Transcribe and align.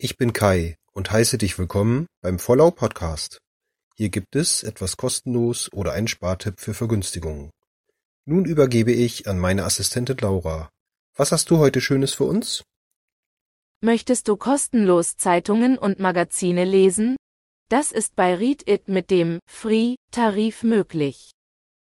Ich 0.00 0.16
bin 0.16 0.32
Kai 0.32 0.76
und 0.92 1.10
heiße 1.10 1.38
dich 1.38 1.58
willkommen 1.58 2.06
beim 2.22 2.38
Vollau 2.38 2.70
Podcast. 2.70 3.40
Hier 3.96 4.10
gibt 4.10 4.36
es 4.36 4.62
etwas 4.62 4.96
kostenlos 4.96 5.72
oder 5.72 5.90
einen 5.90 6.06
Spartipp 6.06 6.60
für 6.60 6.72
Vergünstigungen. 6.72 7.50
Nun 8.24 8.44
übergebe 8.44 8.92
ich 8.92 9.26
an 9.26 9.40
meine 9.40 9.64
Assistentin 9.64 10.18
Laura. 10.18 10.70
Was 11.16 11.32
hast 11.32 11.50
du 11.50 11.58
heute 11.58 11.80
Schönes 11.80 12.14
für 12.14 12.26
uns? 12.26 12.62
Möchtest 13.80 14.28
du 14.28 14.36
kostenlos 14.36 15.16
Zeitungen 15.16 15.76
und 15.76 15.98
Magazine 15.98 16.64
lesen? 16.64 17.16
Das 17.68 17.90
ist 17.90 18.14
bei 18.14 18.36
Read 18.36 18.68
It 18.68 18.86
mit 18.86 19.10
dem 19.10 19.40
Free-Tarif 19.50 20.62
möglich. 20.62 21.32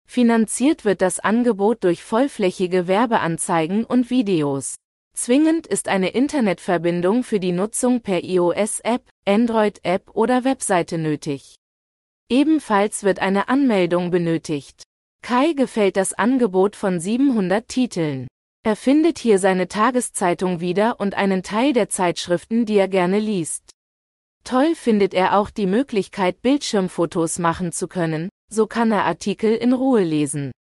Finanziert 0.08 0.86
wird 0.86 1.04
das 1.04 1.20
Angebot 1.20 1.84
durch 1.84 2.04
vollflächige 2.04 2.88
Werbeanzeigen 2.88 3.86
und 3.86 4.10
Videos. 4.10 4.78
Zwingend 5.14 5.68
ist 5.68 5.88
eine 5.88 6.10
Internetverbindung 6.10 7.24
für 7.24 7.40
die 7.40 7.52
Nutzung 7.52 8.02
per 8.02 8.24
iOS-App, 8.24 9.08
Android-App 9.26 10.10
oder 10.16 10.44
Webseite 10.44 10.98
nötig. 10.98 11.58
Ebenfalls 12.30 13.04
wird 13.04 13.20
eine 13.20 13.50
Anmeldung 13.50 14.10
benötigt. 14.10 14.84
Kai 15.22 15.54
gefällt 15.54 15.98
das 15.98 16.14
Angebot 16.14 16.76
von 16.76 17.00
700 17.00 17.68
Titeln. 17.68 18.28
Er 18.64 18.76
findet 18.76 19.20
hier 19.20 19.38
seine 19.38 19.68
Tageszeitung 19.68 20.60
wieder 20.60 21.00
und 21.00 21.14
einen 21.14 21.44
Teil 21.44 21.74
der 21.74 21.90
Zeitschriften, 21.90 22.66
die 22.66 22.78
er 22.78 22.88
gerne 22.88 23.20
liest. 23.20 23.72
Toll 24.44 24.76
findet 24.76 25.14
er 25.14 25.38
auch 25.38 25.50
die 25.50 25.68
Möglichkeit, 25.68 26.42
Bildschirmfotos 26.42 27.38
machen 27.38 27.72
zu 27.72 27.88
können, 27.88 28.30
so 28.50 28.66
kann 28.66 28.92
er 28.92 29.06
Artikel 29.06 29.54
in 29.54 29.74
Ruhe 29.74 30.04
lesen. 30.04 30.52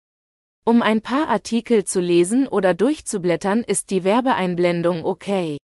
Um 0.65 0.83
ein 0.83 1.01
paar 1.01 1.29
Artikel 1.29 1.85
zu 1.85 2.01
lesen 2.01 2.47
oder 2.47 2.75
durchzublättern 2.75 3.63
ist 3.63 3.91
die 3.91 4.05
Werbeeinblendung 4.05 5.05
okay. 5.05 5.59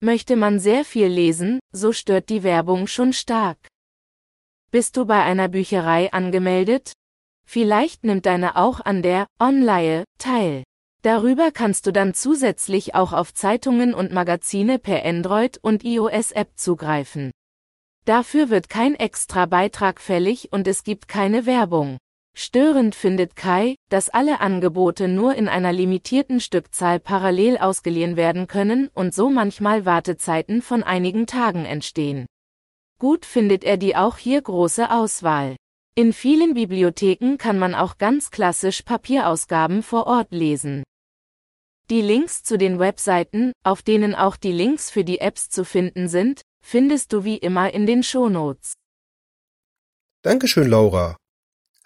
Möchte 0.00 0.36
man 0.36 0.58
sehr 0.58 0.84
viel 0.84 1.06
lesen, 1.06 1.60
so 1.70 1.92
stört 1.92 2.28
die 2.28 2.42
Werbung 2.42 2.86
schon 2.86 3.12
stark. 3.12 3.58
Bist 4.70 4.96
du 4.96 5.04
bei 5.04 5.22
einer 5.22 5.48
Bücherei 5.48 6.12
angemeldet? 6.12 6.92
Vielleicht 7.44 8.04
nimmt 8.04 8.26
deine 8.26 8.56
auch 8.56 8.80
an 8.80 9.02
der 9.02 9.26
Online 9.38 10.04
teil. 10.18 10.64
Darüber 11.02 11.50
kannst 11.50 11.86
du 11.86 11.92
dann 11.92 12.14
zusätzlich 12.14 12.94
auch 12.94 13.12
auf 13.12 13.34
Zeitungen 13.34 13.92
und 13.92 14.12
Magazine 14.12 14.78
per 14.78 15.04
Android 15.04 15.58
und 15.60 15.84
iOS-App 15.84 16.52
zugreifen. 16.56 17.32
Dafür 18.04 18.50
wird 18.50 18.68
kein 18.68 18.94
extra 18.94 19.46
Beitrag 19.46 20.00
fällig 20.00 20.52
und 20.52 20.66
es 20.66 20.84
gibt 20.84 21.06
keine 21.06 21.44
Werbung. 21.44 21.98
Störend 22.34 22.94
findet 22.94 23.36
Kai, 23.36 23.76
dass 23.90 24.08
alle 24.08 24.40
Angebote 24.40 25.06
nur 25.06 25.34
in 25.34 25.48
einer 25.48 25.72
limitierten 25.72 26.40
Stückzahl 26.40 26.98
parallel 26.98 27.58
ausgeliehen 27.58 28.16
werden 28.16 28.46
können 28.46 28.88
und 28.94 29.14
so 29.14 29.28
manchmal 29.28 29.84
Wartezeiten 29.84 30.62
von 30.62 30.82
einigen 30.82 31.26
Tagen 31.26 31.66
entstehen. 31.66 32.26
Gut 32.98 33.26
findet 33.26 33.64
er 33.64 33.76
die 33.76 33.96
auch 33.96 34.16
hier 34.16 34.40
große 34.40 34.90
Auswahl. 34.90 35.56
In 35.94 36.14
vielen 36.14 36.54
Bibliotheken 36.54 37.36
kann 37.36 37.58
man 37.58 37.74
auch 37.74 37.98
ganz 37.98 38.30
klassisch 38.30 38.82
Papierausgaben 38.82 39.82
vor 39.82 40.06
Ort 40.06 40.32
lesen. 40.32 40.84
Die 41.90 42.00
Links 42.00 42.42
zu 42.42 42.56
den 42.56 42.78
Webseiten, 42.78 43.52
auf 43.62 43.82
denen 43.82 44.14
auch 44.14 44.36
die 44.36 44.52
Links 44.52 44.88
für 44.88 45.04
die 45.04 45.18
Apps 45.18 45.50
zu 45.50 45.66
finden 45.66 46.08
sind, 46.08 46.40
findest 46.64 47.12
du 47.12 47.24
wie 47.24 47.36
immer 47.36 47.74
in 47.74 47.84
den 47.84 48.02
Shownotes. 48.02 48.72
Dankeschön, 50.22 50.68
Laura. 50.68 51.16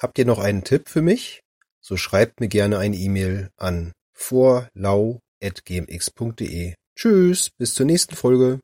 Habt 0.07 0.21
ihr 0.21 0.25
noch 0.25 0.39
einen 0.39 0.62
Tipp 0.62 0.89
für 0.89 1.03
mich? 1.03 1.41
So 1.81 1.97
schreibt 1.97 2.39
mir 2.39 2.47
gerne 2.47 2.79
eine 2.79 2.95
E-Mail 2.95 3.51
an 3.57 3.91
vorlau.gmx.de. 4.13 6.75
Tschüss, 6.97 7.51
bis 7.59 7.75
zur 7.75 7.87
nächsten 7.87 8.15
Folge. 8.15 8.61